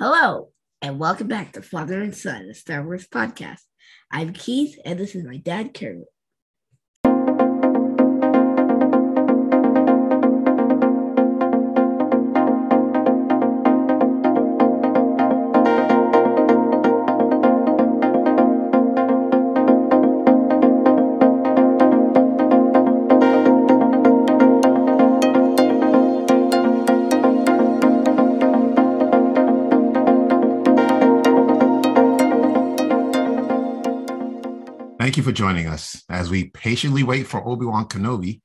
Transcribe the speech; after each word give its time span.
Hello, 0.00 0.48
and 0.80 0.98
welcome 0.98 1.28
back 1.28 1.52
to 1.52 1.62
Father 1.62 2.00
and 2.00 2.16
Son, 2.16 2.48
a 2.50 2.54
Star 2.54 2.82
Wars 2.82 3.06
podcast. 3.06 3.60
I'm 4.10 4.32
Keith, 4.32 4.76
and 4.84 4.98
this 4.98 5.14
is 5.14 5.22
my 5.24 5.36
dad, 5.36 5.74
Kermit. 5.74 6.08
Thank 35.12 35.18
you 35.18 35.30
for 35.30 35.32
joining 35.32 35.66
us 35.66 36.02
as 36.08 36.30
we 36.30 36.44
patiently 36.44 37.02
wait 37.02 37.26
for 37.26 37.46
Obi 37.46 37.66
Wan 37.66 37.84
Kenobi. 37.84 38.40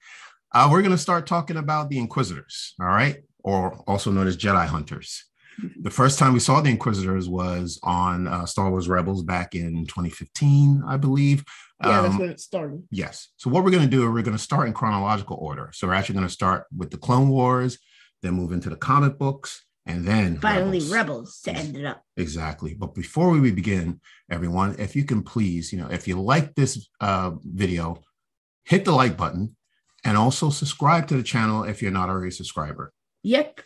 Uh, 0.54 0.68
we're 0.70 0.82
going 0.82 0.92
to 0.92 0.98
start 0.98 1.26
talking 1.26 1.56
about 1.56 1.90
the 1.90 1.98
Inquisitors, 1.98 2.74
all 2.82 2.88
right, 2.88 3.24
or 3.42 3.82
also 3.88 4.12
known 4.12 4.28
as 4.28 4.36
Jedi 4.36 4.66
Hunters. 4.66 5.24
The 5.82 5.90
first 5.90 6.20
time 6.20 6.34
we 6.34 6.42
saw 6.42 6.60
the 6.60 6.70
Inquisitors 6.70 7.30
was 7.30 7.80
on 7.84 8.28
uh, 8.28 8.46
Star 8.46 8.70
Wars 8.70 8.90
Rebels 8.90 9.24
back 9.24 9.56
in 9.56 9.86
2015, 9.86 10.84
I 10.86 10.98
believe. 10.98 11.46
Yeah, 11.82 12.02
that's 12.02 12.16
Um, 12.16 12.20
when 12.20 12.30
it 12.32 12.42
started. 12.42 12.84
Yes. 12.92 13.30
So 13.38 13.50
what 13.50 13.64
we're 13.64 13.72
going 13.72 13.90
to 13.90 13.90
do, 13.90 14.02
we're 14.12 14.22
going 14.22 14.36
to 14.36 14.44
start 14.44 14.68
in 14.68 14.74
chronological 14.74 15.38
order. 15.40 15.70
So 15.74 15.88
we're 15.88 15.94
actually 15.94 16.16
going 16.16 16.28
to 16.28 16.34
start 16.34 16.66
with 16.76 16.92
the 16.92 16.98
Clone 16.98 17.30
Wars, 17.30 17.80
then 18.24 18.34
move 18.34 18.52
into 18.52 18.70
the 18.70 18.76
comic 18.76 19.18
books, 19.18 19.64
and 19.88 20.05
then 20.05 20.38
Finally, 20.40 20.80
Rebels. 20.80 20.91
Rebels 20.91 21.41
to 21.41 21.52
end 21.52 21.77
it 21.77 21.86
up. 21.86 22.04
Exactly. 22.18 22.73
But 22.73 22.94
before 22.94 23.30
we 23.30 23.52
begin, 23.52 24.02
everyone, 24.30 24.76
if 24.78 24.95
you 24.95 25.06
can 25.06 25.23
please, 25.23 25.72
you 25.72 25.80
know, 25.80 25.88
if 25.89 26.08
you 26.08 26.22
like 26.22 26.53
this 26.56 26.89
uh, 27.00 27.31
video, 27.44 28.02
hit 28.66 28.86
the 28.86 28.92
like 28.92 29.16
button 29.16 29.56
and 30.03 30.17
also 30.17 30.50
subscribe 30.50 31.08
to 31.08 31.16
the 31.16 31.23
channel 31.23 31.64
if 31.64 31.81
you're 31.81 31.92
not 31.92 32.09
already 32.09 32.30
a 32.30 32.31
subscriber. 32.31 32.92
Yep. 33.23 33.62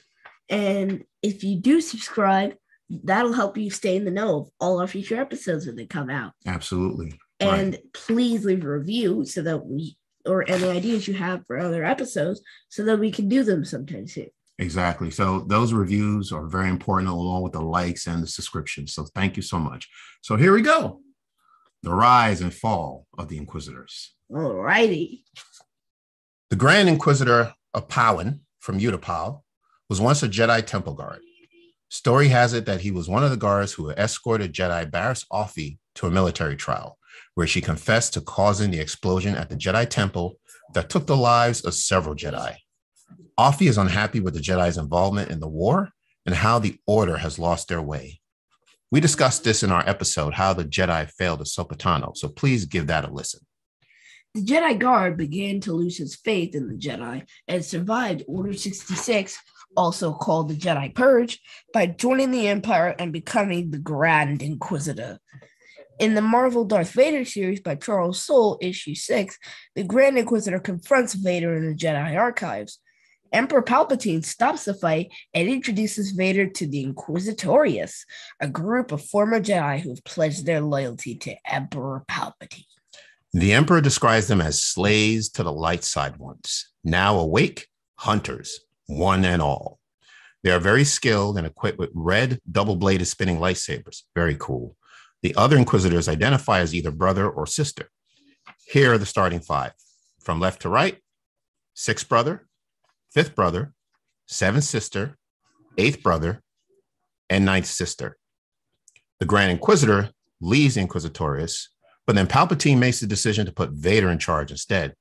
And 0.50 1.04
if 1.22 1.44
you 1.44 1.58
do 1.58 1.82
subscribe, 1.82 2.56
that'll 2.90 3.34
help 3.34 3.58
you 3.58 3.72
stay 3.72 3.96
in 3.96 4.06
the 4.06 4.12
know 4.12 4.42
of 4.42 4.50
all 4.60 4.80
our 4.80 4.88
future 4.88 5.20
episodes 5.20 5.66
when 5.66 5.76
they 5.76 5.86
come 5.86 6.10
out. 6.10 6.34
Absolutely. 6.46 7.20
And 7.40 7.80
please 7.94 8.46
leave 8.46 8.64
a 8.64 8.70
review 8.70 9.26
so 9.26 9.42
that 9.42 9.66
we, 9.66 9.98
or 10.26 10.48
any 10.48 10.68
ideas 10.68 11.08
you 11.08 11.16
have 11.16 11.46
for 11.48 11.58
other 11.58 11.84
episodes, 11.84 12.42
so 12.70 12.84
that 12.84 13.00
we 13.00 13.12
can 13.12 13.28
do 13.28 13.44
them 13.44 13.66
sometime 13.66 14.08
soon. 14.08 14.28
Exactly. 14.62 15.10
So 15.10 15.40
those 15.48 15.74
reviews 15.74 16.32
are 16.32 16.46
very 16.46 16.70
important 16.70 17.10
along 17.10 17.42
with 17.42 17.54
the 17.54 17.62
likes 17.62 18.06
and 18.06 18.22
the 18.22 18.28
subscriptions. 18.28 18.94
So 18.94 19.06
thank 19.16 19.36
you 19.36 19.42
so 19.42 19.58
much. 19.58 19.90
So 20.22 20.36
here 20.36 20.54
we 20.54 20.62
go. 20.62 21.02
The 21.82 21.92
rise 21.92 22.42
and 22.42 22.54
fall 22.54 23.08
of 23.18 23.28
the 23.28 23.38
Inquisitors. 23.38 24.14
All 24.30 24.54
righty. 24.54 25.24
The 26.52 26.56
Grand 26.58 26.90
Inquisitor 26.90 27.56
a 27.74 27.82
Pau'an 27.82 28.42
from 28.60 28.80
Utapau 28.80 29.42
was 29.90 30.00
once 30.00 30.22
a 30.22 30.30
Jedi 30.30 30.64
temple 30.64 30.94
guard. 30.94 31.22
Story 31.90 32.28
has 32.28 32.54
it 32.54 32.68
that 32.68 32.82
he 32.82 32.92
was 32.92 33.10
one 33.10 33.24
of 33.24 33.32
the 33.32 33.38
guards 33.38 33.74
who 33.74 33.90
escorted 33.90 34.54
Jedi 34.54 34.90
Barriss 34.90 35.26
Offee 35.32 35.80
to 35.96 36.06
a 36.06 36.12
military 36.12 36.56
trial, 36.56 37.00
where 37.34 37.48
she 37.48 37.62
confessed 37.62 38.14
to 38.14 38.22
causing 38.22 38.70
the 38.70 38.80
explosion 38.80 39.36
at 39.36 39.50
the 39.50 39.56
Jedi 39.56 39.90
temple 39.90 40.36
that 40.76 40.90
took 40.90 41.08
the 41.08 41.18
lives 41.18 41.66
of 41.66 41.74
several 41.74 42.14
Jedi. 42.14 42.58
Offee 43.42 43.68
is 43.68 43.80
unhappy 43.80 44.20
with 44.20 44.36
the 44.36 44.40
Jedi's 44.40 44.78
involvement 44.78 45.32
in 45.32 45.40
the 45.40 45.48
war 45.48 45.90
and 46.28 46.36
how 46.36 46.60
the 46.60 46.78
Order 46.86 47.18
has 47.18 47.40
lost 47.40 47.70
their 47.70 47.82
way. 47.82 48.22
We 48.92 49.00
discussed 49.00 49.44
this 49.44 49.64
in 49.64 49.72
our 49.72 49.84
episode, 49.90 50.36
How 50.36 50.54
the 50.54 50.64
Jedi 50.64 51.10
Failed 51.10 51.42
at 51.42 51.48
Sopatano, 51.48 52.16
so 52.16 52.28
please 52.30 52.66
give 52.66 52.86
that 52.86 53.04
a 53.04 53.12
listen. 53.12 53.40
The 54.36 54.46
Jedi 54.46 54.78
Guard 54.78 55.18
began 55.18 55.60
to 55.62 55.74
lose 55.74 55.98
his 55.98 56.16
faith 56.16 56.54
in 56.54 56.68
the 56.68 56.76
Jedi 56.76 57.28
and 57.48 57.66
survived 57.66 58.24
Order 58.28 58.54
66, 58.54 59.40
also 59.76 60.14
called 60.14 60.48
the 60.48 60.56
Jedi 60.56 60.94
Purge, 60.94 61.42
by 61.74 61.88
joining 61.88 62.30
the 62.30 62.48
Empire 62.48 62.94
and 63.00 63.12
becoming 63.12 63.72
the 63.72 63.80
Grand 63.80 64.44
Inquisitor. 64.44 65.18
In 66.00 66.14
the 66.14 66.22
Marvel 66.22 66.64
Darth 66.64 66.92
Vader 66.92 67.26
series 67.26 67.60
by 67.60 67.74
Charles 67.74 68.24
Soule, 68.24 68.60
issue 68.62 68.94
6, 68.94 69.36
the 69.74 69.84
Grand 69.84 70.20
Inquisitor 70.20 70.60
confronts 70.60 71.16
Vader 71.16 71.56
in 71.56 71.68
the 71.68 71.76
Jedi 71.76 72.16
archives. 72.16 72.78
Emperor 73.32 73.62
Palpatine 73.62 74.26
stops 74.26 74.66
the 74.66 74.74
fight 74.74 75.12
and 75.34 75.48
introduces 75.48 76.12
Vader 76.12 76.48
to 76.48 76.68
the 76.68 76.86
Inquisitorius, 76.86 78.04
a 78.42 78.48
group 78.48 78.92
of 78.92 79.06
former 79.06 79.40
Jedi 79.40 79.80
who 79.80 79.90
have 79.90 80.04
pledged 80.04 80.46
their 80.46 80.62
loyalty 80.62 81.16
to 81.16 81.36
Emperor 81.46 82.04
Palpatine. 82.10 82.66
The 83.34 83.54
Emperor 83.54 83.80
describes 83.80 84.28
them 84.28 84.42
as 84.42 84.62
slaves 84.62 85.30
to 85.30 85.44
the 85.44 85.54
light 85.54 85.86
side 85.86 86.18
ones, 86.18 86.72
now 86.84 87.18
awake 87.18 87.68
hunters, 87.96 88.60
one 88.88 89.24
and 89.24 89.42
all. 89.42 89.80
They 90.44 90.52
are 90.52 90.60
very 90.60 90.84
skilled 90.84 91.38
and 91.38 91.48
equipped 91.48 91.80
with 91.80 91.92
red 91.94 92.40
double 92.52 92.76
bladed 92.76 93.08
spinning 93.08 93.38
lightsabers. 93.38 94.02
Very 94.16 94.36
cool. 94.38 94.76
The 95.22 95.36
other 95.36 95.56
Inquisitors 95.56 96.10
identify 96.10 96.60
as 96.60 96.76
either 96.76 96.92
brother 96.92 97.30
or 97.30 97.46
sister. 97.46 97.90
Here 98.66 98.94
are 98.94 98.98
the 98.98 99.06
starting 99.06 99.40
five 99.40 99.72
from 100.20 100.40
left 100.40 100.64
to 100.64 100.70
right 100.70 100.98
sixth 101.74 102.10
brother, 102.10 102.48
fifth 103.12 103.36
brother, 103.36 103.74
seventh 104.28 104.64
sister, 104.64 105.18
eighth 105.78 106.02
brother, 106.04 106.42
and 107.30 107.46
ninth 107.46 107.66
sister. 107.66 108.18
The 109.20 109.26
Grand 109.26 109.52
Inquisitor 109.52 110.10
leaves 110.42 110.76
the 110.76 110.82
Inquisitorius 110.82 111.68
but 112.12 112.16
then 112.16 112.28
Palpatine 112.28 112.78
makes 112.78 113.00
the 113.00 113.08
decision 113.08 113.46
to 113.46 113.52
put 113.52 113.72
Vader 113.72 114.10
in 114.10 114.20
charge 114.20 114.52
instead. 114.52 114.96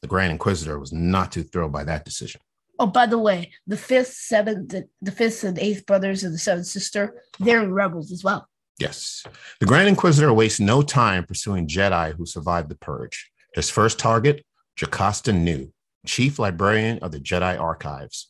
The 0.00 0.08
Grand 0.08 0.32
Inquisitor 0.32 0.78
was 0.78 0.92
not 0.92 1.32
too 1.32 1.44
thrilled 1.44 1.72
by 1.72 1.84
that 1.84 2.04
decision. 2.04 2.40
Oh, 2.78 2.86
by 2.86 3.06
the 3.06 3.18
way, 3.18 3.52
the 3.66 3.76
fifth, 3.76 4.14
seventh, 4.14 4.70
the, 4.70 4.88
the 5.00 5.12
fifth 5.12 5.44
and 5.44 5.58
eighth 5.58 5.86
brothers 5.86 6.24
and 6.24 6.34
the 6.34 6.38
seventh 6.38 6.66
sister, 6.66 7.22
they're 7.38 7.68
Rebels 7.68 8.10
as 8.10 8.24
well. 8.24 8.48
Yes. 8.78 9.24
The 9.60 9.66
Grand 9.66 9.88
Inquisitor 9.88 10.32
wastes 10.32 10.58
no 10.58 10.82
time 10.82 11.24
pursuing 11.24 11.68
Jedi 11.68 12.14
who 12.16 12.26
survived 12.26 12.68
the 12.68 12.74
Purge. 12.74 13.30
His 13.54 13.70
first 13.70 13.98
target, 13.98 14.44
Jocasta 14.76 15.32
Nu, 15.32 15.72
Chief 16.06 16.38
Librarian 16.38 16.98
of 16.98 17.12
the 17.12 17.20
Jedi 17.20 17.58
Archives. 17.58 18.28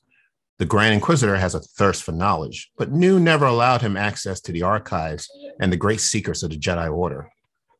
The 0.58 0.66
Grand 0.66 0.94
Inquisitor 0.94 1.36
has 1.36 1.54
a 1.54 1.60
thirst 1.60 2.02
for 2.02 2.12
knowledge, 2.12 2.70
but 2.76 2.92
Nu 2.92 3.18
never 3.18 3.46
allowed 3.46 3.80
him 3.80 3.96
access 3.96 4.40
to 4.42 4.52
the 4.52 4.62
archives 4.62 5.28
and 5.58 5.72
the 5.72 5.76
great 5.76 6.00
secrets 6.00 6.42
of 6.42 6.50
the 6.50 6.58
Jedi 6.58 6.92
Order. 6.92 7.28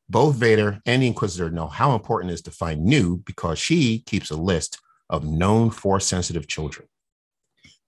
Both 0.08 0.36
Vader 0.36 0.80
and 0.86 1.02
the 1.02 1.06
Inquisitor 1.06 1.50
know 1.50 1.68
how 1.68 1.94
important 1.94 2.30
it 2.30 2.34
is 2.34 2.42
to 2.42 2.50
find 2.50 2.84
Nu 2.84 3.18
because 3.18 3.58
she 3.58 4.00
keeps 4.00 4.30
a 4.30 4.36
list 4.36 4.78
of 5.08 5.24
known 5.24 5.70
force 5.70 6.06
sensitive 6.06 6.48
children. 6.48 6.88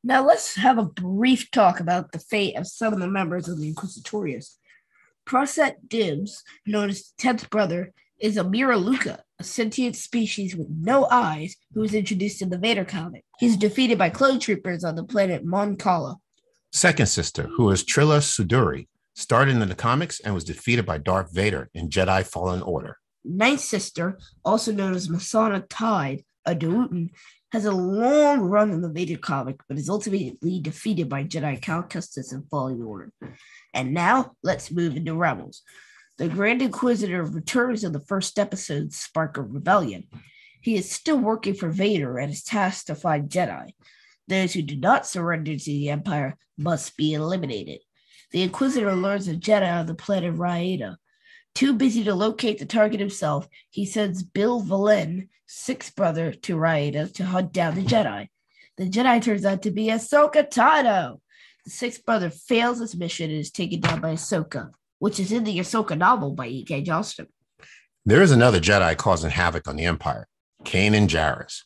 Now 0.03 0.25
let's 0.27 0.55
have 0.57 0.77
a 0.77 0.85
brief 0.85 1.51
talk 1.51 1.81
about 1.81 2.13
the 2.13 2.19
fate 2.19 2.57
of 2.57 2.67
some 2.67 2.93
of 2.93 3.01
the 3.01 3.09
members 3.09 3.49
of 3.49 3.59
the 3.59 3.73
Inquisitorius. 3.73 4.57
Proset 5.27 5.77
Dibs, 5.89 6.43
known 6.67 6.91
as 6.91 7.03
the 7.03 7.11
tenth 7.19 7.49
brother, 7.49 7.93
is 8.21 8.37
a 8.37 8.45
Miraluka, 8.45 9.21
a 9.45 9.47
sentient 9.47 9.95
species 9.95 10.57
with 10.57 10.69
no 10.71 11.07
eyes, 11.11 11.57
who 11.75 11.81
was 11.81 11.95
introduced 11.95 12.41
in 12.41 12.49
the 12.49 12.59
Vader 12.59 12.85
comic. 12.85 13.25
He's 13.39 13.59
defeated 13.59 13.99
by 13.99 14.09
clone 14.09 14.41
troopers 14.41 14.85
on 14.85 14.95
the 14.97 15.05
planet 15.05 15.45
Mon 15.45 15.77
Cala. 15.77 16.17
Second 16.73 17.07
sister, 17.07 17.51
who 17.55 17.71
is 17.71 17.85
Trilla 17.85 18.21
Suduri, 18.21 18.89
started 19.15 19.57
in 19.57 19.69
the 19.69 19.75
comics 19.75 20.19
and 20.21 20.35
was 20.35 20.45
defeated 20.45 20.87
by 20.87 20.99
Darth 20.99 21.33
Vader 21.33 21.69
in 21.75 21.91
Jedi 21.91 22.25
Fallen 22.27 22.63
Order. 22.63 22.97
Ninth 23.23 23.61
sister, 23.61 24.19
also 24.45 24.73
known 24.73 24.95
as 24.95 25.09
Masana 25.09 25.65
Tide, 25.69 26.25
a 26.47 26.55
Dowutin, 26.55 27.11
has 27.53 27.67
a 27.67 27.73
long 27.73 28.41
run 28.41 28.71
in 28.71 28.81
the 28.81 28.89
Vader 28.89 29.19
comic, 29.19 29.61
but 29.69 29.79
is 29.79 29.91
ultimately 29.91 30.59
defeated 30.61 31.09
by 31.09 31.23
Jedi 31.23 31.61
Cal 31.61 31.83
Kestis 31.83 32.33
in 32.33 32.43
Fallen 32.51 32.83
Order. 32.83 33.13
And 33.75 33.93
now 33.93 34.33
let's 34.43 34.73
move 34.73 34.97
into 34.97 35.15
Rebels. 35.15 35.63
The 36.17 36.29
Grand 36.29 36.63
Inquisitor 36.63 37.25
returns 37.25 37.83
in 37.83 37.93
the 37.93 37.99
first 37.99 38.39
episode, 38.39 38.93
Spark 38.93 39.37
of 39.37 39.53
Rebellion. 39.53 40.07
He 40.61 40.77
is 40.77 40.89
still 40.89 41.19
working 41.19 41.55
for 41.55 41.69
Vader 41.69 42.19
and 42.19 42.31
is 42.31 42.45
tasked 42.45 42.87
to 42.87 42.95
find 42.95 43.29
Jedi. 43.29 43.73
Those 44.29 44.53
who 44.53 44.63
do 44.63 44.77
not 44.77 45.07
surrender 45.07 45.57
to 45.57 45.65
the 45.65 45.91
Empire 45.91 46.37
must 46.57 46.97
be 46.97 47.15
eliminated. 47.15 47.81
The 48.31 48.43
Inquisitor 48.43 48.95
learns 48.95 49.27
of 49.27 49.37
Jedi 49.37 49.71
on 49.71 49.87
the 49.87 49.95
planet 49.95 50.35
Raada. 50.37 50.97
Too 51.55 51.73
busy 51.73 52.05
to 52.05 52.15
locate 52.15 52.59
the 52.59 52.67
target 52.67 53.01
himself, 53.01 53.49
he 53.71 53.85
sends 53.85 54.23
Bil 54.23 54.63
Valen, 54.63 55.29
sixth 55.47 55.95
brother, 55.97 56.33
to 56.33 56.57
Raada 56.57 57.13
to 57.15 57.25
hunt 57.25 57.53
down 57.53 57.75
the 57.75 57.83
Jedi. 57.83 58.29
The 58.77 58.89
Jedi 58.89 59.23
turns 59.23 59.45
out 59.45 59.63
to 59.63 59.71
be 59.71 59.87
Ahsoka 59.87 60.49
Tano. 60.49 61.21
The 61.65 61.71
sixth 61.71 62.05
brother 62.05 62.31
fails 62.31 62.79
his 62.79 62.97
mission 62.97 63.31
and 63.31 63.41
is 63.41 63.51
taken 63.51 63.81
down 63.81 64.01
by 64.01 64.15
Ahsoka, 64.15 64.71
which 65.05 65.21
is 65.21 65.33
in 65.33 65.45
the 65.45 65.59
Ahsoka 65.59 65.99
novel 65.99 66.31
by 66.31 66.47
E.K. 66.47 66.81
Johnston. 66.81 67.27
There 68.07 68.23
is 68.23 68.31
another 68.31 68.59
Jedi 68.59 68.97
causing 68.97 69.31
havoc 69.31 69.69
on 69.69 69.77
the 69.77 69.85
Empire, 69.85 70.27
Kanan 70.65 71.09
Jarrus. 71.09 71.61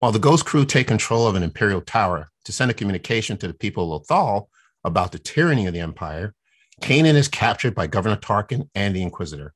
While 0.00 0.12
the 0.12 0.18
Ghost 0.18 0.44
crew 0.44 0.66
take 0.66 0.86
control 0.86 1.26
of 1.26 1.34
an 1.34 1.42
Imperial 1.42 1.80
tower 1.80 2.28
to 2.44 2.52
send 2.52 2.70
a 2.70 2.74
communication 2.74 3.38
to 3.38 3.48
the 3.48 3.54
people 3.54 3.94
of 3.94 4.06
Lothal, 4.06 4.48
about 4.84 5.12
the 5.12 5.18
tyranny 5.18 5.64
of 5.64 5.72
the 5.72 5.80
Empire, 5.80 6.34
Kanan 6.82 7.14
is 7.14 7.26
captured 7.26 7.74
by 7.74 7.86
Governor 7.86 8.16
Tarkin 8.16 8.68
and 8.74 8.94
the 8.94 9.00
Inquisitor. 9.00 9.54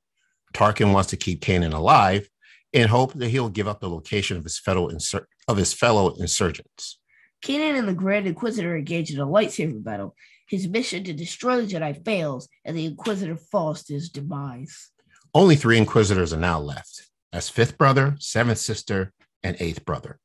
Tarkin 0.55 0.95
wants 0.95 1.11
to 1.11 1.19
keep 1.19 1.43
Kanan 1.43 1.75
alive 1.75 2.31
in 2.73 2.89
hope 2.89 3.13
that 3.13 3.29
he'll 3.29 3.51
give 3.51 3.69
up 3.69 3.81
the 3.81 3.91
location 3.91 4.39
of 4.39 4.45
his 4.45 4.59
insur- 4.59 5.27
of 5.47 5.59
his 5.59 5.75
fellow 5.75 6.15
insurgents. 6.15 6.99
Kanan 7.43 7.79
and 7.79 7.89
the 7.89 7.95
Grand 7.95 8.27
Inquisitor 8.27 8.77
engage 8.77 9.13
in 9.13 9.21
a 9.21 9.27
lightsaber 9.27 9.83
battle. 9.83 10.15
His 10.49 10.67
mission 10.67 11.05
to 11.05 11.13
destroy 11.13 11.61
the 11.61 11.73
Jedi 11.73 12.05
fails, 12.05 12.49
and 12.65 12.77
the 12.77 12.87
Inquisitor 12.87 13.37
falls 13.37 13.85
to 13.85 13.95
his 13.95 14.09
demise. 14.09 14.91
Only 15.35 15.57
three 15.57 15.79
Inquisitors 15.79 16.33
are 16.33 16.39
now 16.39 16.59
left 16.59 17.09
as 17.33 17.51
fifth 17.51 17.77
brother, 17.77 18.17
seventh 18.19 18.59
sister, 18.59 19.13
and 19.43 19.57
eighth 19.61 19.85
brother. 19.85 20.19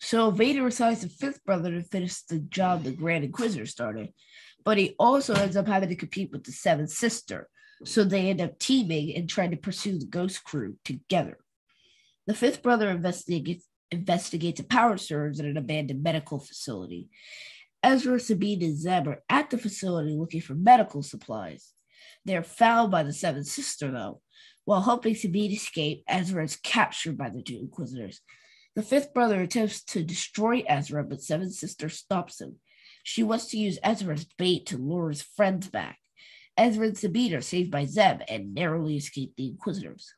So 0.00 0.30
Vader 0.30 0.66
assigns 0.66 1.00
the 1.00 1.08
fifth 1.08 1.44
brother 1.44 1.70
to 1.72 1.82
finish 1.82 2.22
the 2.22 2.38
job 2.38 2.84
the 2.84 2.92
Grand 2.92 3.24
Inquisitor 3.24 3.66
started, 3.66 4.12
but 4.64 4.78
he 4.78 4.94
also 4.98 5.34
ends 5.34 5.56
up 5.56 5.66
having 5.66 5.88
to 5.88 5.96
compete 5.96 6.30
with 6.30 6.44
the 6.44 6.52
seventh 6.52 6.90
sister. 6.90 7.48
So 7.84 8.04
they 8.04 8.30
end 8.30 8.40
up 8.40 8.58
teaming 8.58 9.16
and 9.16 9.28
trying 9.28 9.50
to 9.50 9.56
pursue 9.56 9.98
the 9.98 10.06
Ghost 10.06 10.44
Crew 10.44 10.76
together. 10.84 11.38
The 12.26 12.34
fifth 12.34 12.62
brother 12.62 12.90
investigates 12.90 13.66
investigates 13.94 14.60
a 14.60 14.64
power 14.64 14.96
surge 14.96 15.40
at 15.40 15.46
an 15.46 15.56
abandoned 15.56 16.02
medical 16.02 16.38
facility. 16.38 17.08
Ezra, 17.82 18.18
Sabine, 18.18 18.62
and 18.62 18.76
Zeb 18.76 19.08
are 19.08 19.22
at 19.28 19.50
the 19.50 19.58
facility 19.58 20.12
looking 20.12 20.40
for 20.40 20.54
medical 20.54 21.02
supplies. 21.02 21.72
They 22.24 22.36
are 22.36 22.42
found 22.42 22.90
by 22.90 23.02
the 23.02 23.12
seventh 23.12 23.46
sister, 23.46 23.90
though. 23.90 24.20
While 24.64 24.82
helping 24.82 25.14
Sabine 25.14 25.52
escape, 25.52 26.02
Ezra 26.08 26.42
is 26.44 26.56
captured 26.56 27.18
by 27.18 27.28
the 27.28 27.42
two 27.42 27.58
Inquisitors. 27.58 28.20
The 28.74 28.82
fifth 28.82 29.14
brother 29.14 29.40
attempts 29.42 29.84
to 29.84 30.02
destroy 30.02 30.64
Ezra, 30.66 31.04
but 31.04 31.22
Seventh 31.22 31.52
Sister 31.52 31.88
stops 31.88 32.40
him. 32.40 32.56
She 33.04 33.22
wants 33.22 33.46
to 33.50 33.58
use 33.58 33.78
Ezra 33.82 34.14
as 34.14 34.24
bait 34.24 34.66
to 34.66 34.78
lure 34.78 35.10
his 35.10 35.22
friends 35.22 35.68
back. 35.68 35.98
Ezra 36.56 36.86
and 36.86 36.98
Sabine 36.98 37.34
are 37.34 37.40
saved 37.40 37.70
by 37.70 37.84
Zeb 37.84 38.22
and 38.28 38.54
narrowly 38.54 38.96
escape 38.96 39.34
the 39.36 39.48
Inquisitors. 39.48 40.12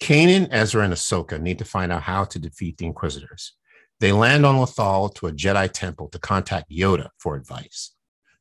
Kanan, 0.00 0.48
Ezra, 0.50 0.84
and 0.84 0.94
Ahsoka 0.94 1.40
need 1.40 1.58
to 1.58 1.64
find 1.64 1.92
out 1.92 2.02
how 2.02 2.24
to 2.24 2.38
defeat 2.38 2.78
the 2.78 2.86
Inquisitors. 2.86 3.54
They 4.00 4.12
land 4.12 4.44
on 4.46 4.56
Lothal 4.56 5.14
to 5.16 5.26
a 5.26 5.32
Jedi 5.32 5.70
temple 5.70 6.08
to 6.08 6.18
contact 6.18 6.70
Yoda 6.70 7.08
for 7.18 7.36
advice. 7.36 7.94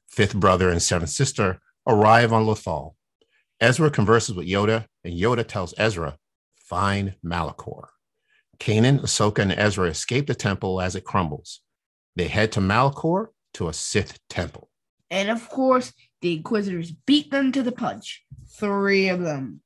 Fifth 0.10 0.36
brother 0.36 0.70
and 0.70 0.82
seventh 0.82 1.12
sister 1.12 1.60
arrive 1.88 2.34
on 2.34 2.46
Lothal. 2.46 2.96
Ezra 3.60 3.92
converses 3.92 4.36
with 4.36 4.48
Yoda, 4.48 4.86
and 5.04 5.14
Yoda 5.14 5.48
tells 5.48 5.74
Ezra, 5.78 6.18
find 6.56 7.16
Malachor. 7.24 7.88
Kanan, 8.60 9.02
Ahsoka, 9.02 9.40
and 9.40 9.52
Ezra 9.52 9.88
escape 9.88 10.28
the 10.28 10.36
temple 10.36 10.82
as 10.82 10.96
it 10.96 11.04
crumbles. 11.04 11.62
They 12.16 12.28
head 12.28 12.52
to 12.54 12.60
Malachor 12.60 13.28
to 13.56 13.68
a 13.68 13.74
Sith 13.74 14.20
temple. 14.30 14.70
And 15.10 15.30
of 15.30 15.48
course, 15.50 15.94
the 16.22 16.34
Inquisitors 16.38 16.92
beat 16.92 17.32
them 17.32 17.52
to 17.52 17.64
the 17.64 17.72
punch. 17.72 18.24
Three 18.60 19.10
of 19.10 19.22
them. 19.22 19.62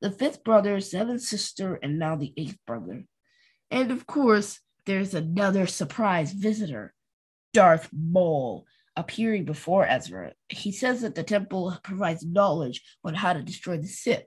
The 0.00 0.10
fifth 0.10 0.44
brother, 0.44 0.80
seventh 0.80 1.22
sister, 1.22 1.74
and 1.82 1.98
now 1.98 2.16
the 2.16 2.32
eighth 2.36 2.58
brother. 2.66 3.04
And 3.70 3.90
of 3.90 4.06
course, 4.06 4.60
there's 4.86 5.14
another 5.14 5.66
surprise 5.66 6.32
visitor, 6.32 6.94
Darth 7.52 7.88
Maul, 7.92 8.64
appearing 8.96 9.44
before 9.44 9.86
Ezra. 9.86 10.32
He 10.48 10.72
says 10.72 11.02
that 11.02 11.14
the 11.14 11.22
temple 11.22 11.76
provides 11.82 12.24
knowledge 12.24 12.82
on 13.04 13.14
how 13.14 13.32
to 13.32 13.42
destroy 13.42 13.76
the 13.78 13.86
Sith, 13.86 14.24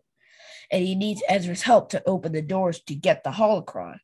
and 0.71 0.83
he 0.83 0.95
needs 0.95 1.23
Ezra's 1.27 1.61
help 1.61 1.89
to 1.89 2.03
open 2.05 2.31
the 2.31 2.41
doors 2.41 2.81
to 2.83 2.95
get 2.95 3.23
the 3.23 3.31
holocron. 3.31 3.97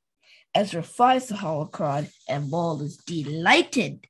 Ezra 0.55 0.81
finds 0.81 1.27
the 1.27 1.35
holocron, 1.35 2.09
and 2.27 2.49
Maul 2.49 2.81
is 2.81 2.97
delighted. 2.97 4.07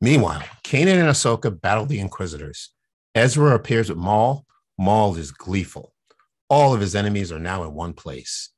Meanwhile, 0.00 0.42
Kanan 0.62 1.00
and 1.00 1.08
Ahsoka 1.08 1.60
battle 1.60 1.86
the 1.86 1.98
Inquisitors. 1.98 2.70
Ezra 3.14 3.54
appears 3.54 3.88
with 3.88 3.98
Maul. 3.98 4.44
Maul 4.78 5.16
is 5.16 5.32
gleeful. 5.32 5.94
All 6.50 6.74
of 6.74 6.80
his 6.80 6.94
enemies 6.94 7.30
are 7.30 7.38
now 7.38 7.64
in 7.64 7.74
one 7.74 7.92
place. 7.92 8.50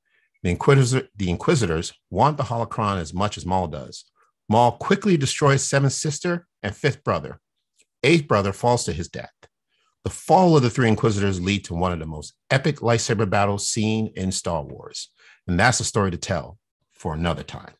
The, 0.42 0.50
Inquisitor, 0.50 1.08
the 1.16 1.30
Inquisitors 1.30 1.92
want 2.08 2.36
the 2.36 2.44
holocron 2.44 2.98
as 2.98 3.12
much 3.12 3.36
as 3.36 3.44
Maul 3.44 3.66
does. 3.66 4.04
Maul 4.48 4.72
quickly 4.72 5.16
destroys 5.16 5.64
seventh 5.64 5.92
sister 5.92 6.46
and 6.62 6.74
fifth 6.74 7.04
brother. 7.04 7.40
Eighth 8.02 8.26
brother 8.26 8.52
falls 8.52 8.84
to 8.84 8.92
his 8.92 9.08
death. 9.08 9.32
The 10.04 10.10
fall 10.10 10.56
of 10.56 10.62
the 10.62 10.70
three 10.70 10.88
Inquisitors 10.88 11.40
lead 11.40 11.64
to 11.66 11.74
one 11.74 11.92
of 11.92 11.98
the 11.98 12.06
most 12.06 12.32
epic 12.50 12.76
lightsaber 12.76 13.28
battles 13.28 13.68
seen 13.68 14.12
in 14.16 14.32
Star 14.32 14.62
Wars. 14.62 15.10
And 15.46 15.60
that's 15.60 15.80
a 15.80 15.84
story 15.84 16.10
to 16.10 16.16
tell 16.16 16.58
for 16.92 17.12
another 17.12 17.42
time. 17.42 17.74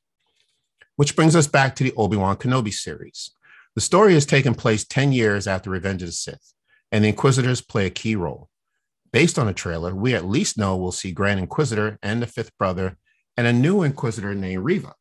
Which 0.96 1.16
brings 1.16 1.34
us 1.34 1.46
back 1.46 1.74
to 1.76 1.84
the 1.84 1.94
Obi 1.96 2.18
Wan 2.18 2.36
Kenobi 2.36 2.74
series. 2.74 3.30
The 3.74 3.80
story 3.80 4.12
has 4.14 4.26
taken 4.26 4.54
place 4.54 4.84
10 4.84 5.12
years 5.12 5.46
after 5.46 5.70
Revenge 5.70 6.02
of 6.02 6.08
the 6.08 6.12
Sith, 6.12 6.52
and 6.92 7.04
the 7.04 7.08
Inquisitors 7.08 7.62
play 7.62 7.86
a 7.86 7.90
key 7.90 8.16
role. 8.16 8.49
Based 9.12 9.38
on 9.38 9.48
a 9.48 9.54
trailer, 9.54 9.94
we 9.94 10.14
at 10.14 10.24
least 10.24 10.56
know 10.56 10.76
we'll 10.76 10.92
see 10.92 11.12
Grand 11.12 11.40
Inquisitor 11.40 11.98
and 12.02 12.22
the 12.22 12.26
fifth 12.26 12.56
brother 12.58 12.96
and 13.36 13.46
a 13.46 13.52
new 13.52 13.82
Inquisitor 13.82 14.34
named 14.34 14.64
Reva. 14.64 14.94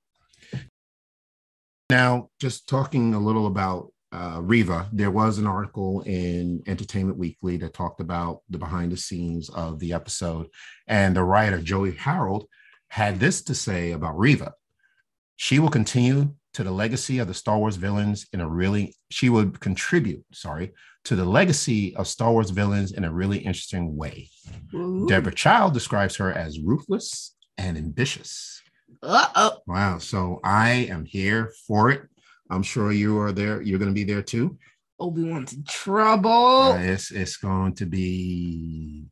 Now, 1.90 2.30
just 2.40 2.68
talking 2.68 3.14
a 3.14 3.20
little 3.20 3.48
about 3.48 3.92
uh, 4.12 4.40
Reva, 4.42 4.88
there 4.92 5.12
was 5.12 5.38
an 5.38 5.46
article 5.46 6.02
in 6.02 6.64
Entertainment 6.66 7.18
Weekly 7.18 7.58
that 7.58 7.74
talked 7.74 8.00
about 8.00 8.42
the 8.50 8.58
behind 8.58 8.92
the 8.92 8.98
scenes 8.98 9.50
of 9.50 9.80
the 9.80 9.94
episode, 9.94 10.48
and 10.88 11.16
the 11.16 11.24
writer 11.24 11.60
Joby 11.60 11.92
Harold 11.92 12.48
had 12.90 13.20
this 13.20 13.44
to 13.44 13.56
say 13.56 13.92
about 13.92 14.18
Reva. 14.18 14.54
She 15.36 15.60
will 15.60 15.70
continue 15.70 16.34
to 16.54 16.64
the 16.64 16.72
legacy 16.72 17.20
of 17.20 17.28
the 17.28 17.34
Star 17.34 17.58
Wars 17.60 17.76
villains 17.76 18.28
in 18.34 18.42
a 18.42 18.50
really, 18.50 18.96
she 19.12 19.30
would 19.30 19.60
contribute, 19.60 20.24
sorry, 20.32 20.74
to 21.10 21.16
the 21.16 21.26
legacy 21.26 21.96
of 21.96 22.08
Star 22.08 22.32
Wars 22.32 22.52
villains 22.52 22.92
in 22.92 23.04
a 23.04 23.12
really 23.12 23.40
interesting 23.40 23.98
way. 23.98 24.30
Ooh. 24.76 25.08
Deborah 25.08 25.34
Chow 25.34 25.68
describes 25.68 26.16
her 26.18 26.32
as 26.32 26.60
ruthless 26.60 27.36
and 27.58 27.80
ambitious. 27.80 28.62
Uh-oh. 29.02 29.58
Wow. 29.66 29.98
So 29.98 30.40
I 30.44 30.70
am 30.92 31.06
here 31.06 31.52
for 31.66 31.90
it. 31.90 32.04
I'm 32.52 32.62
sure 32.62 32.92
you 32.92 33.20
are 33.22 33.32
there. 33.32 33.60
You're 33.60 33.80
going 33.80 33.90
to 33.90 33.96
be 33.96 34.04
there 34.04 34.22
too. 34.22 34.60
Obi-Wan's 35.00 35.54
in 35.54 35.64
trouble. 35.64 36.74
Uh, 36.74 36.78
it's, 36.78 37.10
it's 37.10 37.38
going 37.38 37.74
to 37.78 37.88
be 37.88 39.08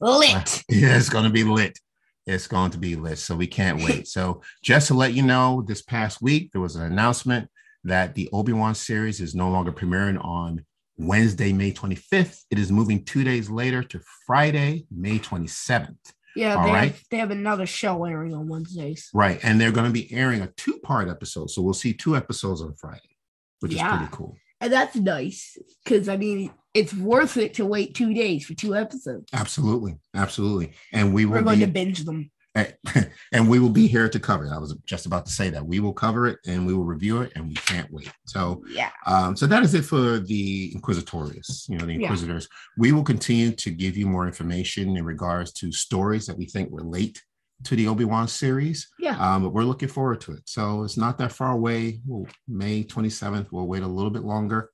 Lit. 0.00 0.64
Yeah, 0.70 0.96
it's 0.96 1.10
going 1.10 1.24
to 1.24 1.30
be 1.30 1.44
lit. 1.44 1.78
It's 2.26 2.46
going 2.46 2.70
to 2.70 2.78
be 2.78 2.96
lit. 2.96 3.18
So 3.18 3.36
we 3.36 3.46
can't 3.46 3.82
wait. 3.84 4.08
So 4.08 4.40
just 4.62 4.86
to 4.86 4.94
let 4.94 5.12
you 5.12 5.24
know, 5.24 5.62
this 5.66 5.82
past 5.82 6.22
week 6.22 6.52
there 6.52 6.62
was 6.62 6.74
an 6.74 6.84
announcement 6.90 7.50
that 7.84 8.14
the 8.14 8.30
Obi 8.32 8.54
Wan 8.54 8.74
series 8.74 9.20
is 9.20 9.34
no 9.34 9.50
longer 9.50 9.72
premiering 9.72 10.24
on 10.24 10.64
Wednesday, 10.98 11.52
May 11.52 11.72
25th. 11.72 12.42
It 12.50 12.58
is 12.58 12.70
moving 12.72 13.04
two 13.04 13.24
days 13.24 13.48
later 13.48 13.82
to 13.84 14.00
Friday, 14.26 14.84
May 14.90 15.18
27th. 15.18 15.96
Yeah, 16.36 16.56
All 16.56 16.64
they, 16.66 16.70
right. 16.72 16.90
have, 16.92 17.02
they 17.10 17.16
have 17.18 17.30
another 17.30 17.66
show 17.66 18.04
airing 18.04 18.34
on 18.34 18.48
Wednesdays. 18.48 19.08
Right. 19.14 19.40
And 19.42 19.60
they're 19.60 19.72
going 19.72 19.86
to 19.86 19.92
be 19.92 20.12
airing 20.12 20.42
a 20.42 20.48
two 20.56 20.78
part 20.80 21.08
episode. 21.08 21.50
So 21.50 21.62
we'll 21.62 21.74
see 21.74 21.92
two 21.92 22.16
episodes 22.16 22.60
on 22.60 22.74
Friday, 22.74 23.16
which 23.60 23.72
Yeah. 23.74 23.92
is 23.92 23.98
pretty 23.98 24.16
cool. 24.16 24.36
And 24.60 24.72
that's 24.72 24.96
nice 24.96 25.56
because, 25.84 26.08
I 26.08 26.16
mean, 26.16 26.52
it's 26.74 26.92
worth 26.92 27.36
it 27.36 27.54
to 27.54 27.64
wait 27.66 27.94
two 27.94 28.12
days 28.12 28.44
for 28.44 28.54
two 28.54 28.74
episodes. 28.76 29.26
Absolutely. 29.32 29.96
Absolutely. 30.14 30.72
And 30.92 31.14
we 31.14 31.24
will 31.26 31.34
We're 31.38 31.42
going 31.42 31.60
be, 31.60 31.64
to 31.66 31.70
binge 31.70 32.04
them. 32.04 32.30
and 33.32 33.48
we 33.48 33.58
will 33.58 33.68
be 33.70 33.86
here 33.86 34.08
to 34.08 34.18
cover 34.20 34.46
it. 34.46 34.52
I 34.52 34.58
was 34.58 34.74
just 34.84 35.06
about 35.06 35.26
to 35.26 35.32
say 35.32 35.50
that 35.50 35.64
we 35.64 35.80
will 35.80 35.92
cover 35.92 36.26
it 36.26 36.38
and 36.46 36.66
we 36.66 36.74
will 36.74 36.84
review 36.84 37.20
it 37.22 37.32
and 37.34 37.48
we 37.48 37.54
can't 37.54 37.90
wait. 37.92 38.10
So 38.26 38.62
Yeah. 38.70 38.90
Um, 39.06 39.36
so 39.36 39.46
that 39.46 39.62
is 39.62 39.74
it 39.74 39.84
for 39.84 40.18
the 40.18 40.72
Inquisitorius, 40.74 41.68
you 41.68 41.78
know, 41.78 41.86
the 41.86 41.94
Yeah. 41.94 42.00
Inquisitors. 42.00 42.48
We 42.76 42.92
will 42.92 43.04
continue 43.04 43.52
to 43.52 43.70
give 43.70 43.96
you 43.96 44.06
more 44.06 44.26
information 44.26 44.96
in 44.96 45.04
regards 45.04 45.52
to 45.54 45.72
stories 45.72 46.26
that 46.26 46.38
we 46.38 46.46
think 46.46 46.68
relate 46.72 47.22
to 47.64 47.74
the 47.76 47.88
Obi-Wan 47.88 48.28
series. 48.28 48.88
Yeah. 48.98 49.16
Um, 49.18 49.42
but 49.42 49.50
we're 49.50 49.64
looking 49.64 49.88
forward 49.88 50.20
to 50.22 50.32
it. 50.32 50.42
So 50.46 50.84
it's 50.84 50.96
not 50.96 51.18
that 51.18 51.32
far 51.32 51.52
away. 51.52 52.00
We'll, 52.06 52.26
May 52.46 52.84
27th. 52.84 53.48
We'll 53.50 53.66
wait 53.66 53.82
a 53.82 53.86
little 53.88 54.10
bit 54.12 54.22
longer. 54.22 54.70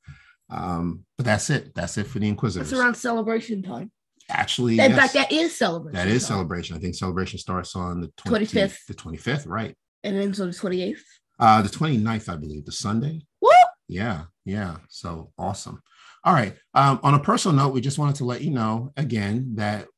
Um, 0.51 1.05
but 1.17 1.25
that's 1.25 1.49
it. 1.51 1.75
That's 1.75 1.97
it 1.97 2.07
for 2.07 2.19
the 2.19 2.29
Inquisitors. 2.29 2.71
It's 2.71 2.79
around 2.79 2.95
celebration 2.97 3.63
time. 3.63 3.91
Actually, 4.31 4.79
In 4.79 4.91
yes, 4.91 4.99
fact, 4.99 5.13
that 5.15 5.33
is 5.33 5.57
celebration. 5.57 5.95
that 5.97 6.09
is 6.09 6.23
time. 6.23 6.37
celebration. 6.37 6.77
I 6.77 6.81
think 6.81 6.95
celebration 6.95 7.39
starts 7.39 7.77
on 7.77 8.01
the 8.01 8.13
20, 8.17 8.47
25th. 8.47 8.87
The 8.89 8.95
25th, 8.95 9.47
right. 9.47 9.77
And 10.03 10.17
then 10.17 10.33
so 10.35 10.47
the 10.47 10.53
28th. 10.53 10.99
Uh, 11.39 11.63
the 11.63 11.69
29th, 11.69 12.29
I 12.33 12.37
believe, 12.37 12.65
the 12.65 12.73
Sunday. 12.73 13.23
Woo! 13.43 13.51
Yeah, 13.89 14.25
yeah. 14.45 14.77
So 14.89 15.33
awesome. 15.39 15.83
All 16.25 16.33
right. 16.33 16.57
Um, 16.73 17.01
on 17.03 17.15
a 17.15 17.19
personal 17.19 17.57
note, 17.57 17.75
we 17.75 17.81
just 17.83 17.99
wanted 17.99 18.17
to 18.17 18.25
let 18.25 18.41
you 18.41 18.51
know 18.51 18.93
again 18.97 19.53
that 19.57 19.89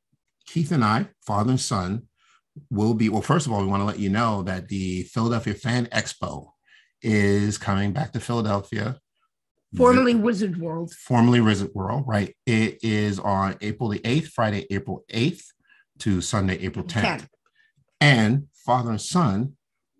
Keith 0.45 0.71
and 0.71 0.83
I, 0.83 1.07
father 1.25 1.51
and 1.51 1.59
son, 1.59 2.03
will 2.69 2.93
be. 2.93 3.07
Well, 3.09 3.21
first 3.21 3.45
of 3.47 3.53
all, 3.53 3.61
we 3.61 3.67
want 3.67 3.81
to 3.81 3.85
let 3.85 3.99
you 3.99 4.09
know 4.09 4.43
that 4.43 4.67
the 4.67 5.03
Philadelphia 5.03 5.53
Fan 5.53 5.85
Expo 5.87 6.49
is 7.01 7.57
coming 7.57 7.93
back 7.93 8.11
to 8.13 8.19
Philadelphia. 8.19 8.99
Formerly 9.77 10.15
Wizard 10.15 10.57
World. 10.59 10.91
formerly 10.93 11.41
Wizard 11.41 11.71
World, 11.73 12.05
right? 12.07 12.35
It 12.45 12.79
is 12.83 13.19
on 13.19 13.55
April 13.61 13.89
the 13.89 13.99
8th, 13.99 14.29
Friday, 14.29 14.65
April 14.71 15.05
8th 15.13 15.43
to 15.99 16.21
Sunday, 16.21 16.57
April 16.59 16.85
10th. 16.85 17.01
10. 17.01 17.27
And 18.01 18.47
father 18.65 18.91
and 18.91 19.01
son 19.01 19.53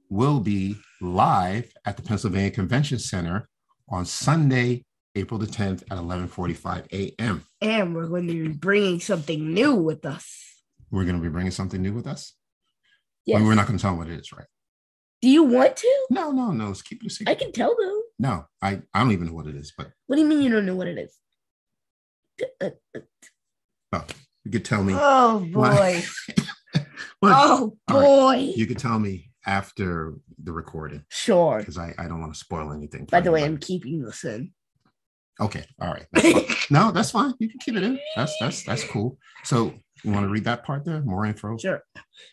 will 0.10 0.40
be 0.40 0.78
live 1.02 1.72
at 1.86 1.98
the 1.98 2.04
Pennsylvania 2.04 2.52
Convention 2.52 3.00
Center 3.00 3.48
on 3.90 4.06
Sunday, 4.06 4.84
April 5.16 5.40
the 5.40 5.48
10th 5.48 5.84
at 5.84 5.98
11:45 5.98 6.92
a.m. 6.94 7.44
And 7.62 7.96
we're 7.96 8.08
going 8.08 8.28
to 8.28 8.34
be 8.34 8.48
bringing 8.50 9.00
something 9.00 9.54
new 9.54 9.74
with 9.76 10.06
us. 10.06 10.44
We're 10.92 11.06
going 11.06 11.18
to 11.18 11.22
be 11.22 11.30
bringing 11.30 11.52
something 11.52 11.82
new 11.82 11.94
with 11.94 12.08
us. 12.08 12.34
Yes. 13.26 13.42
We're 13.42 13.56
not 13.56 13.68
going 13.68 13.78
to 13.78 13.82
tell 13.82 13.92
them 13.92 14.00
what 14.00 14.10
it 14.10 14.20
is, 14.20 14.32
right? 14.32 14.46
Do 15.22 15.30
you 15.30 15.44
want 15.44 15.76
to? 15.78 16.06
No, 16.10 16.32
no, 16.32 16.52
no. 16.52 16.68
Let's 16.68 16.82
keep 16.82 17.04
it 17.04 17.08
a 17.08 17.10
secret. 17.10 17.32
I 17.32 17.36
can 17.36 17.52
tell 17.52 17.76
them. 17.76 18.04
No, 18.20 18.46
I, 18.62 18.82
I 18.94 19.00
don't 19.00 19.12
even 19.12 19.28
know 19.28 19.34
what 19.34 19.48
it 19.48 19.56
is, 19.56 19.74
but 19.78 19.92
What 20.08 20.16
do 20.16 20.22
you 20.22 20.28
mean 20.28 20.42
you 20.42 20.50
don't 20.50 20.66
know 20.66 20.76
what 20.76 20.88
it 20.88 20.98
is? 20.98 21.16
Oh, 23.94 24.04
you 24.44 24.52
could 24.52 24.66
tell 24.66 24.84
me. 24.84 24.94
Oh 24.98 25.40
boy. 25.52 26.04
Oh 27.24 27.76
boy. 27.88 28.54
you 28.56 28.68
could 28.68 28.78
tell 28.78 29.00
me 29.00 29.32
after 29.46 30.14
the 30.44 30.52
recording 30.52 31.04
Sure. 31.10 31.58
because 31.58 31.78
I, 31.78 31.94
I 31.98 32.08
don't 32.08 32.20
want 32.22 32.32
to 32.34 32.40
spoil 32.40 32.72
anything. 32.72 33.06
By 33.06 33.22
the 33.22 33.32
way, 33.32 33.44
I'm 33.44 33.58
keeping 33.58 34.04
this 34.04 34.24
in. 34.24 34.52
okay, 35.42 35.66
all 35.82 35.88
right. 35.94 36.06
That's 36.14 36.72
no, 36.72 36.92
that's 36.92 37.10
fine. 37.12 37.34
You 37.40 37.50
can 37.50 37.60
keep 37.60 37.76
it 37.76 37.82
in. 37.84 38.00
That's 38.16 38.34
that's 38.40 38.64
that's 38.64 38.84
cool. 38.84 39.18
So 39.44 39.74
you 40.04 40.12
want 40.12 40.26
to 40.26 40.30
read 40.32 40.44
that 40.44 40.64
part 40.64 40.86
there? 40.86 41.02
More 41.02 41.26
info. 41.26 41.58
Sure. 41.58 41.82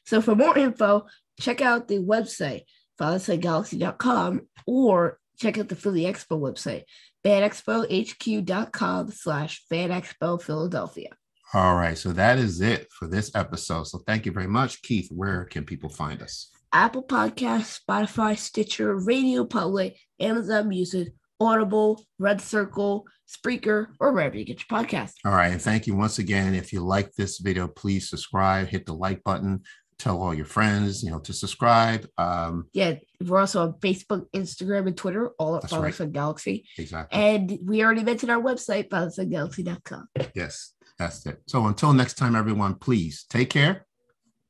So 0.04 0.20
for 0.20 0.34
more 0.34 0.56
info, 0.58 1.06
check 1.40 1.62
out 1.62 1.88
the 1.88 1.98
website, 1.98 2.62
fathersidegalaxy.com, 3.00 4.42
or 4.66 5.18
check 5.38 5.58
out 5.58 5.68
the 5.68 5.76
Philly 5.76 6.02
Expo 6.02 6.40
website, 6.40 6.84
fanexpohq.com 7.24 9.10
slash 9.10 9.62
fanexpo 9.70 10.40
Philadelphia. 10.40 11.10
All 11.52 11.76
right. 11.76 11.96
So 11.96 12.12
that 12.12 12.38
is 12.38 12.60
it 12.60 12.88
for 12.92 13.06
this 13.06 13.34
episode. 13.34 13.84
So 13.84 13.98
thank 14.06 14.26
you 14.26 14.32
very 14.32 14.48
much, 14.48 14.82
Keith. 14.82 15.08
Where 15.10 15.44
can 15.44 15.64
people 15.64 15.88
find 15.88 16.20
us? 16.20 16.50
Apple 16.72 17.04
Podcasts, 17.04 17.78
Spotify, 17.80 18.36
Stitcher, 18.36 18.96
Radio 18.96 19.44
Public, 19.44 19.96
Amazon 20.18 20.68
Music, 20.68 21.12
Audible, 21.40 22.04
Red 22.18 22.40
Circle, 22.40 23.06
Spreaker, 23.28 23.86
or 24.00 24.12
wherever 24.12 24.36
you 24.36 24.44
get 24.44 24.64
your 24.68 24.82
podcast. 24.82 25.12
All 25.24 25.32
right. 25.32 25.52
And 25.52 25.62
thank 25.62 25.86
you 25.86 25.94
once 25.94 26.18
again. 26.18 26.54
If 26.54 26.72
you 26.72 26.80
like 26.80 27.12
this 27.12 27.38
video, 27.38 27.68
please 27.68 28.10
subscribe, 28.10 28.66
hit 28.66 28.86
the 28.86 28.94
like 28.94 29.22
button, 29.22 29.62
tell 29.98 30.20
all 30.22 30.34
your 30.34 30.44
friends, 30.46 31.02
you 31.02 31.10
know, 31.10 31.18
to 31.20 31.32
subscribe. 31.32 32.08
Um, 32.18 32.66
Yeah, 32.72 32.94
we're 33.24 33.38
also 33.40 33.62
on 33.62 33.72
Facebook, 33.74 34.26
Instagram, 34.34 34.86
and 34.86 34.96
Twitter, 34.96 35.30
all 35.38 35.56
at 35.56 35.68
Father 35.68 35.82
right. 35.82 35.94
Son 35.94 36.10
Galaxy. 36.10 36.66
exactly. 36.78 37.18
And 37.18 37.58
we 37.64 37.82
already 37.84 38.02
mentioned 38.04 38.30
our 38.30 38.40
website, 38.42 38.88
fatherSonGalaxy.com. 38.88 40.08
yes, 40.34 40.72
that's 40.98 41.24
it. 41.26 41.42
So 41.46 41.66
until 41.66 41.92
next 41.92 42.14
time, 42.14 42.36
everyone, 42.36 42.74
please 42.74 43.24
take 43.28 43.50
care 43.50 43.86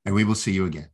and 0.04 0.14
we 0.14 0.24
will 0.24 0.34
see 0.34 0.52
you 0.52 0.66
again. 0.66 0.88